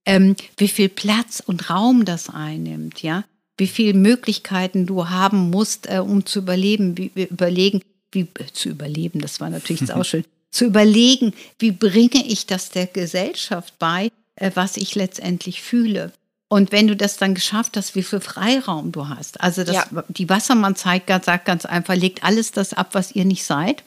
ähm, 0.10 0.36
wie 0.58 0.68
viel 0.68 0.90
Platz 0.90 1.42
und 1.46 1.70
Raum 1.70 2.06
das 2.06 2.30
einnimmt, 2.30 3.02
ja, 3.02 3.24
wie 3.58 3.68
viele 3.68 3.94
Möglichkeiten 3.94 4.86
du 4.86 5.10
haben 5.10 5.50
musst, 5.50 5.88
äh, 5.88 6.00
um 6.00 6.26
zu 6.26 6.40
überleben, 6.40 6.98
wie 6.98 7.12
überlegen, 7.16 7.82
wie 8.12 8.22
äh, 8.22 8.46
zu 8.52 8.70
überleben, 8.70 9.22
das 9.22 9.40
war 9.40 9.50
natürlich 9.50 9.92
auch 9.94 10.04
schön, 10.06 10.26
zu 10.52 10.66
überlegen, 10.66 11.34
wie 11.60 11.72
bringe 11.72 12.26
ich 12.26 12.48
das 12.48 12.70
der 12.70 12.88
Gesellschaft 12.88 13.78
bei, 13.78 14.12
äh, 14.36 14.52
was 14.56 14.78
ich 14.78 14.96
letztendlich 14.96 15.62
fühle. 15.62 16.12
Und 16.52 16.72
wenn 16.72 16.88
du 16.88 16.96
das 16.96 17.18
dann 17.18 17.36
geschafft 17.36 17.78
hast, 17.78 17.94
wie 17.94 18.02
viel 18.02 18.22
Freiraum 18.22 18.92
du 18.92 19.08
hast. 19.08 19.40
Also 19.40 19.64
das, 19.64 19.76
ja. 19.76 20.04
die 20.08 20.30
Wassermann 20.30 20.76
zeigt, 20.76 21.10
sagt 21.24 21.46
ganz 21.46 21.66
einfach, 21.66 21.96
legt 21.96 22.24
alles 22.24 22.52
das 22.52 22.74
ab, 22.74 22.90
was 22.94 23.12
ihr 23.12 23.26
nicht 23.26 23.44
seid, 23.44 23.84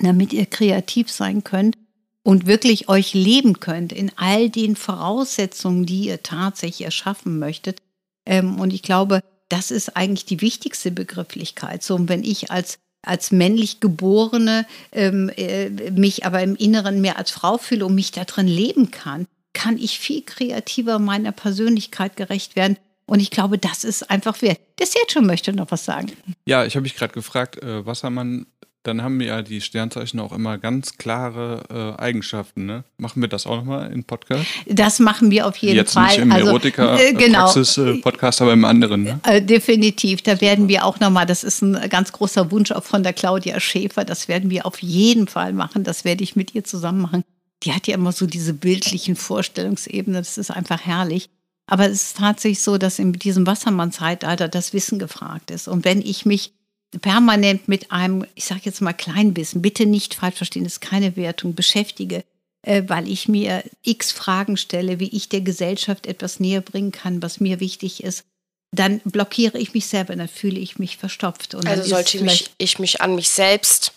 damit 0.00 0.32
ihr 0.32 0.46
kreativ 0.46 1.10
sein 1.10 1.44
könnt 1.44 1.76
und 2.22 2.46
wirklich 2.46 2.88
euch 2.88 3.14
leben 3.14 3.60
könnt 3.60 3.92
in 3.92 4.12
all 4.16 4.50
den 4.50 4.76
Voraussetzungen, 4.76 5.86
die 5.86 6.06
ihr 6.06 6.22
tatsächlich 6.22 6.84
erschaffen 6.84 7.38
möchtet. 7.38 7.80
Ähm, 8.26 8.60
und 8.60 8.72
ich 8.72 8.82
glaube, 8.82 9.20
das 9.48 9.70
ist 9.70 9.96
eigentlich 9.96 10.26
die 10.26 10.40
wichtigste 10.40 10.90
Begrifflichkeit. 10.90 11.82
So, 11.82 12.08
wenn 12.08 12.22
ich 12.22 12.50
als 12.50 12.78
als 13.02 13.30
männlich 13.30 13.80
geborene 13.80 14.66
ähm, 14.92 15.30
äh, 15.36 15.70
mich 15.90 16.26
aber 16.26 16.42
im 16.42 16.54
Inneren 16.54 17.00
mehr 17.00 17.16
als 17.16 17.30
Frau 17.30 17.56
fühle 17.56 17.86
und 17.86 17.94
mich 17.94 18.12
da 18.12 18.24
drin 18.24 18.46
leben 18.46 18.90
kann, 18.90 19.26
kann 19.52 19.78
ich 19.78 19.98
viel 19.98 20.22
kreativer 20.22 20.98
meiner 20.98 21.32
Persönlichkeit 21.32 22.16
gerecht 22.16 22.56
werden. 22.56 22.76
Und 23.06 23.20
ich 23.20 23.30
glaube, 23.30 23.58
das 23.58 23.84
ist 23.84 24.10
einfach 24.10 24.40
wert. 24.42 24.60
Der 24.78 24.86
Sergio 24.86 25.22
möchte 25.22 25.52
noch 25.52 25.70
was 25.70 25.84
sagen. 25.84 26.12
Ja, 26.46 26.64
ich 26.64 26.76
habe 26.76 26.82
mich 26.82 26.94
gerade 26.94 27.12
gefragt, 27.12 27.60
äh, 27.62 27.84
Wassermann 27.84 28.46
dann 28.82 29.02
haben 29.02 29.20
ja 29.20 29.42
die 29.42 29.60
Sternzeichen 29.60 30.20
auch 30.20 30.32
immer 30.32 30.56
ganz 30.56 30.96
klare 30.96 31.96
äh, 31.98 32.00
Eigenschaften. 32.00 32.64
Ne? 32.64 32.84
Machen 32.96 33.20
wir 33.20 33.28
das 33.28 33.46
auch 33.46 33.56
nochmal 33.56 33.92
im 33.92 34.04
Podcast? 34.04 34.46
Das 34.66 35.00
machen 35.00 35.30
wir 35.30 35.46
auf 35.46 35.56
jeden 35.58 35.76
Jetzt 35.76 35.92
Fall. 35.92 36.04
Jetzt 36.04 36.16
nicht 36.16 36.22
im 36.22 36.32
also, 36.32 36.46
Erotika-Praxis-Podcast, 36.48 38.40
äh, 38.40 38.44
genau. 38.44 38.50
aber 38.50 38.52
im 38.54 38.64
anderen. 38.64 39.02
Ne? 39.02 39.20
Äh, 39.24 39.42
definitiv. 39.42 40.22
Da 40.22 40.40
werden 40.40 40.68
wir 40.68 40.86
auch 40.86 40.98
nochmal, 40.98 41.26
das 41.26 41.44
ist 41.44 41.60
ein 41.60 41.90
ganz 41.90 42.12
großer 42.12 42.50
Wunsch 42.50 42.72
auch 42.72 42.84
von 42.84 43.02
der 43.02 43.12
Claudia 43.12 43.60
Schäfer, 43.60 44.04
das 44.04 44.28
werden 44.28 44.48
wir 44.48 44.64
auf 44.64 44.78
jeden 44.80 45.28
Fall 45.28 45.52
machen. 45.52 45.84
Das 45.84 46.04
werde 46.04 46.24
ich 46.24 46.34
mit 46.34 46.54
ihr 46.54 46.64
zusammen 46.64 47.02
machen. 47.02 47.24
Die 47.62 47.74
hat 47.74 47.86
ja 47.86 47.94
immer 47.94 48.12
so 48.12 48.26
diese 48.26 48.54
bildlichen 48.54 49.14
Vorstellungsebenen. 49.14 50.22
Das 50.22 50.38
ist 50.38 50.50
einfach 50.50 50.80
herrlich. 50.80 51.28
Aber 51.66 51.86
es 51.86 52.02
ist 52.02 52.16
tatsächlich 52.16 52.62
so, 52.62 52.78
dass 52.78 52.98
in 52.98 53.12
diesem 53.12 53.46
Wassermann-Zeitalter 53.46 54.48
das 54.48 54.72
Wissen 54.72 54.98
gefragt 54.98 55.50
ist. 55.50 55.68
Und 55.68 55.84
wenn 55.84 56.00
ich 56.00 56.24
mich 56.24 56.54
permanent 56.98 57.68
mit 57.68 57.92
einem, 57.92 58.26
ich 58.34 58.44
sage 58.44 58.62
jetzt 58.64 58.80
mal 58.80 58.92
Kleinwissen, 58.92 59.62
bitte 59.62 59.86
nicht 59.86 60.14
falsch 60.14 60.36
verstehen, 60.36 60.64
das 60.64 60.74
ist 60.74 60.80
keine 60.80 61.16
Wertung, 61.16 61.54
beschäftige, 61.54 62.24
äh, 62.62 62.82
weil 62.86 63.08
ich 63.08 63.28
mir 63.28 63.62
x 63.82 64.12
Fragen 64.12 64.56
stelle, 64.56 64.98
wie 64.98 65.08
ich 65.08 65.28
der 65.28 65.40
Gesellschaft 65.40 66.06
etwas 66.06 66.40
näher 66.40 66.60
bringen 66.60 66.92
kann, 66.92 67.22
was 67.22 67.40
mir 67.40 67.60
wichtig 67.60 68.02
ist, 68.02 68.24
dann 68.72 69.00
blockiere 69.04 69.58
ich 69.58 69.74
mich 69.74 69.86
selber, 69.86 70.14
dann 70.16 70.28
fühle 70.28 70.58
ich 70.58 70.78
mich 70.78 70.96
verstopft. 70.96 71.54
Und 71.54 71.66
also 71.66 71.88
sollte 71.88 72.22
mich, 72.22 72.50
ich 72.58 72.78
mich 72.78 73.00
an 73.00 73.14
mich 73.14 73.28
selbst, 73.28 73.92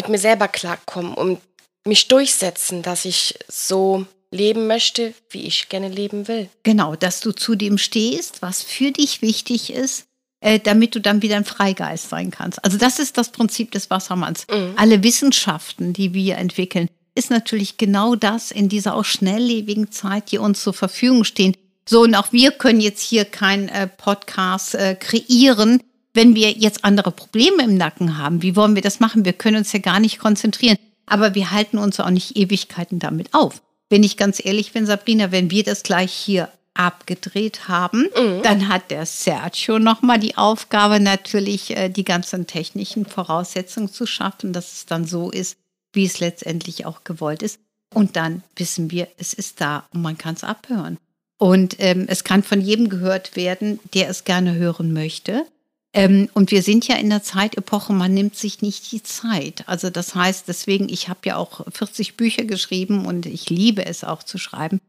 mit 0.00 0.08
mir 0.08 0.18
selber 0.18 0.48
klarkommen 0.48 1.14
und 1.14 1.40
mich 1.86 2.08
durchsetzen, 2.08 2.82
dass 2.82 3.04
ich 3.04 3.38
so 3.48 4.06
leben 4.30 4.66
möchte, 4.66 5.14
wie 5.30 5.42
ich 5.46 5.68
gerne 5.68 5.88
leben 5.88 6.28
will. 6.28 6.48
Genau, 6.62 6.96
dass 6.96 7.20
du 7.20 7.32
zu 7.32 7.54
dem 7.54 7.78
stehst, 7.78 8.42
was 8.42 8.62
für 8.62 8.92
dich 8.92 9.22
wichtig 9.22 9.72
ist, 9.72 10.06
äh, 10.40 10.58
damit 10.58 10.94
du 10.94 11.00
dann 11.00 11.22
wieder 11.22 11.36
ein 11.36 11.44
Freigeist 11.44 12.08
sein 12.08 12.30
kannst. 12.30 12.64
Also 12.64 12.78
das 12.78 12.98
ist 12.98 13.18
das 13.18 13.30
Prinzip 13.30 13.70
des 13.70 13.90
Wassermanns. 13.90 14.46
Mhm. 14.50 14.74
Alle 14.76 15.02
Wissenschaften, 15.02 15.92
die 15.92 16.14
wir 16.14 16.36
entwickeln, 16.36 16.88
ist 17.14 17.30
natürlich 17.30 17.76
genau 17.76 18.14
das 18.14 18.50
in 18.50 18.68
dieser 18.68 18.94
auch 18.94 19.04
schnelllebigen 19.04 19.90
Zeit, 19.90 20.32
die 20.32 20.38
uns 20.38 20.62
zur 20.62 20.74
Verfügung 20.74 21.24
stehen. 21.24 21.54
So, 21.86 22.02
und 22.02 22.14
auch 22.14 22.32
wir 22.32 22.52
können 22.52 22.80
jetzt 22.80 23.02
hier 23.02 23.24
keinen 23.24 23.68
äh, 23.68 23.88
Podcast 23.88 24.74
äh, 24.74 24.94
kreieren, 24.94 25.82
wenn 26.14 26.34
wir 26.34 26.52
jetzt 26.52 26.84
andere 26.84 27.10
Probleme 27.10 27.64
im 27.64 27.76
Nacken 27.76 28.16
haben. 28.16 28.42
Wie 28.42 28.56
wollen 28.56 28.74
wir 28.74 28.82
das 28.82 29.00
machen? 29.00 29.24
Wir 29.24 29.32
können 29.32 29.58
uns 29.58 29.72
ja 29.72 29.80
gar 29.80 30.00
nicht 30.00 30.18
konzentrieren. 30.18 30.76
Aber 31.06 31.34
wir 31.34 31.50
halten 31.50 31.78
uns 31.78 31.98
auch 31.98 32.10
nicht 32.10 32.36
Ewigkeiten 32.36 33.00
damit 33.00 33.34
auf. 33.34 33.62
Wenn 33.88 34.04
ich 34.04 34.16
ganz 34.16 34.44
ehrlich 34.44 34.72
bin, 34.72 34.86
Sabrina, 34.86 35.32
wenn 35.32 35.50
wir 35.50 35.64
das 35.64 35.82
gleich 35.82 36.12
hier 36.12 36.48
abgedreht 36.74 37.68
haben. 37.68 38.08
Mhm. 38.16 38.42
Dann 38.42 38.68
hat 38.68 38.90
der 38.90 39.06
Sergio 39.06 39.78
nochmal 39.78 40.18
die 40.18 40.36
Aufgabe, 40.36 41.00
natürlich 41.00 41.76
äh, 41.76 41.88
die 41.88 42.04
ganzen 42.04 42.46
technischen 42.46 43.06
Voraussetzungen 43.06 43.90
zu 43.90 44.06
schaffen, 44.06 44.52
dass 44.52 44.72
es 44.72 44.86
dann 44.86 45.04
so 45.04 45.30
ist, 45.30 45.56
wie 45.92 46.04
es 46.04 46.20
letztendlich 46.20 46.86
auch 46.86 47.04
gewollt 47.04 47.42
ist. 47.42 47.58
Und 47.92 48.16
dann 48.16 48.42
wissen 48.56 48.90
wir, 48.90 49.08
es 49.16 49.32
ist 49.32 49.60
da 49.60 49.88
und 49.92 50.02
man 50.02 50.16
kann 50.16 50.34
es 50.34 50.44
abhören. 50.44 50.98
Und 51.38 51.76
ähm, 51.78 52.04
es 52.06 52.22
kann 52.22 52.42
von 52.42 52.60
jedem 52.60 52.88
gehört 52.88 53.34
werden, 53.34 53.80
der 53.94 54.08
es 54.08 54.24
gerne 54.24 54.54
hören 54.54 54.92
möchte. 54.92 55.46
Ähm, 55.92 56.28
und 56.34 56.52
wir 56.52 56.62
sind 56.62 56.86
ja 56.86 56.96
in 56.96 57.10
der 57.10 57.22
Zeitepoche, 57.22 57.92
man 57.92 58.14
nimmt 58.14 58.36
sich 58.36 58.62
nicht 58.62 58.92
die 58.92 59.02
Zeit. 59.02 59.64
Also 59.66 59.90
das 59.90 60.14
heißt, 60.14 60.46
deswegen, 60.46 60.88
ich 60.88 61.08
habe 61.08 61.20
ja 61.24 61.36
auch 61.36 61.66
40 61.72 62.16
Bücher 62.16 62.44
geschrieben 62.44 63.06
und 63.06 63.26
ich 63.26 63.50
liebe 63.50 63.84
es 63.84 64.04
auch 64.04 64.22
zu 64.22 64.38
schreiben. 64.38 64.80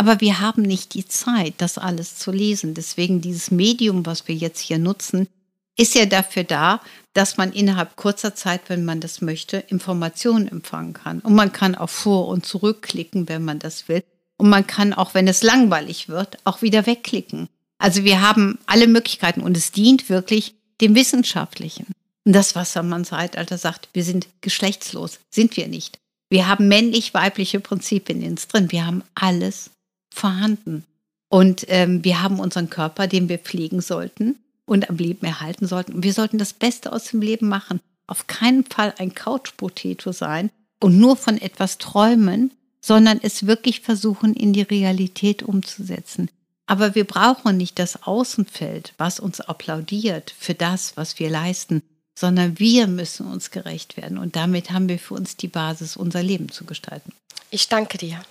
Aber 0.00 0.22
wir 0.22 0.40
haben 0.40 0.62
nicht 0.62 0.94
die 0.94 1.06
Zeit, 1.06 1.56
das 1.58 1.76
alles 1.76 2.16
zu 2.16 2.30
lesen. 2.30 2.72
Deswegen 2.72 3.20
dieses 3.20 3.50
Medium, 3.50 4.06
was 4.06 4.28
wir 4.28 4.34
jetzt 4.34 4.58
hier 4.58 4.78
nutzen, 4.78 5.28
ist 5.76 5.94
ja 5.94 6.06
dafür 6.06 6.42
da, 6.42 6.80
dass 7.12 7.36
man 7.36 7.52
innerhalb 7.52 7.96
kurzer 7.96 8.34
Zeit, 8.34 8.62
wenn 8.68 8.86
man 8.86 9.02
das 9.02 9.20
möchte, 9.20 9.58
Informationen 9.58 10.48
empfangen 10.48 10.94
kann. 10.94 11.20
Und 11.20 11.34
man 11.34 11.52
kann 11.52 11.74
auch 11.74 11.90
vor 11.90 12.28
und 12.28 12.46
zurückklicken, 12.46 13.28
wenn 13.28 13.44
man 13.44 13.58
das 13.58 13.88
will. 13.88 14.02
Und 14.38 14.48
man 14.48 14.66
kann 14.66 14.94
auch, 14.94 15.12
wenn 15.12 15.28
es 15.28 15.42
langweilig 15.42 16.08
wird, 16.08 16.38
auch 16.44 16.62
wieder 16.62 16.86
wegklicken. 16.86 17.50
Also 17.76 18.02
wir 18.02 18.22
haben 18.22 18.58
alle 18.64 18.86
Möglichkeiten 18.86 19.42
und 19.42 19.54
es 19.54 19.70
dient 19.70 20.08
wirklich 20.08 20.54
dem 20.80 20.94
Wissenschaftlichen. 20.94 21.88
Und 22.24 22.32
das, 22.32 22.54
was 22.54 22.74
am 22.78 23.04
Zeitalter 23.04 23.58
sagt, 23.58 23.90
wir 23.92 24.04
sind 24.04 24.28
geschlechtslos, 24.40 25.20
sind 25.28 25.58
wir 25.58 25.68
nicht. 25.68 25.98
Wir 26.30 26.48
haben 26.48 26.68
männlich-weibliche 26.68 27.60
Prinzipien 27.60 28.22
in 28.22 28.30
uns 28.30 28.48
drin. 28.48 28.72
Wir 28.72 28.86
haben 28.86 29.02
alles 29.14 29.70
vorhanden. 30.12 30.84
Und 31.28 31.64
ähm, 31.68 32.04
wir 32.04 32.22
haben 32.22 32.40
unseren 32.40 32.70
Körper, 32.70 33.06
den 33.06 33.28
wir 33.28 33.38
pflegen 33.38 33.80
sollten 33.80 34.36
und 34.66 34.90
am 34.90 34.96
Leben 34.96 35.24
erhalten 35.26 35.66
sollten. 35.66 36.02
Wir 36.02 36.12
sollten 36.12 36.38
das 36.38 36.52
Beste 36.52 36.92
aus 36.92 37.04
dem 37.04 37.22
Leben 37.22 37.48
machen. 37.48 37.80
Auf 38.06 38.26
keinen 38.26 38.64
Fall 38.64 38.94
ein 38.98 39.14
Couch-Potato 39.14 40.12
sein 40.12 40.50
und 40.80 40.98
nur 40.98 41.16
von 41.16 41.40
etwas 41.40 41.78
träumen, 41.78 42.52
sondern 42.80 43.20
es 43.22 43.46
wirklich 43.46 43.80
versuchen, 43.80 44.34
in 44.34 44.52
die 44.52 44.62
Realität 44.62 45.42
umzusetzen. 45.42 46.30
Aber 46.66 46.94
wir 46.94 47.04
brauchen 47.04 47.56
nicht 47.56 47.78
das 47.78 48.04
Außenfeld, 48.04 48.94
was 48.96 49.20
uns 49.20 49.40
applaudiert 49.40 50.34
für 50.38 50.54
das, 50.54 50.96
was 50.96 51.18
wir 51.18 51.28
leisten, 51.28 51.82
sondern 52.16 52.58
wir 52.58 52.86
müssen 52.86 53.26
uns 53.26 53.50
gerecht 53.50 53.96
werden. 53.96 54.18
Und 54.18 54.36
damit 54.36 54.70
haben 54.70 54.88
wir 54.88 54.98
für 54.98 55.14
uns 55.14 55.36
die 55.36 55.48
Basis, 55.48 55.96
unser 55.96 56.22
Leben 56.22 56.48
zu 56.48 56.64
gestalten. 56.64 57.12
Ich 57.50 57.68
danke 57.68 57.98
dir. 57.98 58.22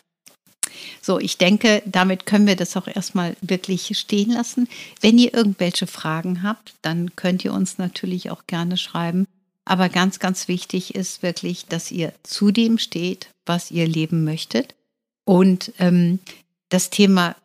So, 1.09 1.17
ich 1.17 1.39
denke, 1.39 1.81
damit 1.87 2.27
können 2.27 2.45
wir 2.45 2.55
das 2.55 2.77
auch 2.77 2.85
erstmal 2.85 3.35
wirklich 3.41 3.97
stehen 3.97 4.29
lassen. 4.29 4.67
Wenn 5.01 5.17
ihr 5.17 5.33
irgendwelche 5.33 5.87
Fragen 5.87 6.43
habt, 6.43 6.75
dann 6.83 7.15
könnt 7.15 7.43
ihr 7.43 7.51
uns 7.51 7.79
natürlich 7.79 8.29
auch 8.29 8.45
gerne 8.45 8.77
schreiben. 8.77 9.25
Aber 9.65 9.89
ganz, 9.89 10.19
ganz 10.19 10.47
wichtig 10.47 10.93
ist 10.93 11.23
wirklich, 11.23 11.65
dass 11.65 11.89
ihr 11.89 12.13
zu 12.21 12.51
dem 12.51 12.77
steht, 12.77 13.31
was 13.47 13.71
ihr 13.71 13.87
leben 13.87 14.23
möchtet. 14.23 14.75
Und 15.25 15.73
ähm, 15.79 16.19
das 16.69 16.91
Thema 16.91 17.35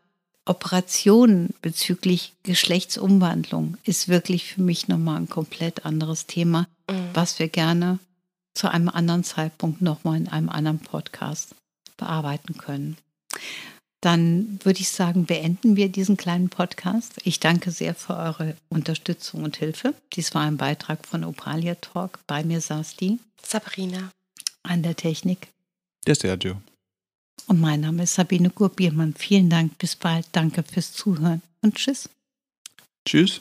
Operationen 0.45 1.55
bezüglich 1.63 2.35
Geschlechtsumwandlung 2.43 3.79
ist 3.85 4.09
wirklich 4.09 4.45
für 4.45 4.61
mich 4.61 4.89
nochmal 4.89 5.17
ein 5.17 5.31
komplett 5.31 5.87
anderes 5.87 6.27
Thema, 6.27 6.67
mhm. 6.91 7.09
was 7.15 7.39
wir 7.39 7.49
gerne 7.49 7.99
zu 8.53 8.71
einem 8.71 8.91
anderen 8.91 9.25
Zeitpunkt 9.25 9.81
nochmal 9.81 10.19
in 10.19 10.29
einem 10.29 10.51
anderen 10.51 10.81
Podcast 10.81 11.55
bearbeiten 11.97 12.59
können. 12.59 12.99
Dann 14.05 14.59
würde 14.63 14.81
ich 14.81 14.91
sagen, 14.91 15.25
beenden 15.25 15.77
wir 15.77 15.89
diesen 15.89 16.19
kleinen 16.19 16.51
Podcast. 16.51 17.15
Ich 17.25 17.41
danke 17.41 17.71
sehr 17.71 17.95
für 17.95 18.15
eure 18.15 18.55
Unterstützung 18.69 19.45
und 19.45 19.57
Hilfe. 19.57 19.95
Dies 20.13 20.35
war 20.35 20.43
ein 20.43 20.59
Beitrag 20.59 21.07
von 21.07 21.25
Opalia 21.25 21.77
Talk. 21.77 22.19
Bei 22.27 22.45
mir 22.45 22.61
saß 22.61 22.97
die 22.97 23.19
Sabrina 23.43 24.11
an 24.63 24.83
der 24.83 24.95
Technik. 24.95 25.49
Der 26.07 26.17
Sergio. 26.17 26.61
Und 27.47 27.63
mein 27.63 27.81
Name 27.81 28.03
ist 28.03 28.15
Sabine 28.15 28.51
Gurbiermann. 28.51 29.15
Vielen 29.17 29.49
Dank, 29.49 29.79
bis 29.79 29.97
bald. 29.97 30.27
Danke 30.33 30.63
fürs 30.65 30.93
Zuhören 30.93 31.41
und 31.63 31.77
tschüss. 31.77 32.11
Tschüss. 33.07 33.41